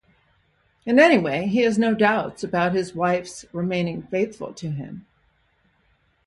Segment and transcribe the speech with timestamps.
[0.83, 5.05] And anyway, he has no doubts about his wife's remaining faithful to him.